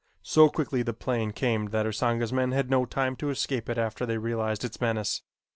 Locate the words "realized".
4.17-4.65